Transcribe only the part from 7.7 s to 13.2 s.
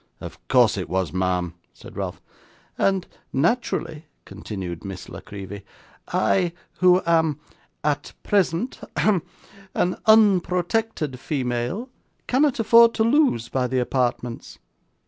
AT PRESENT hem an unprotected female, cannot afford to